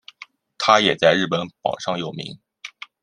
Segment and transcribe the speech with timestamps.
[0.57, 2.39] 它也在日本榜上有名。